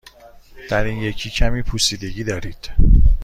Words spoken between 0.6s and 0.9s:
در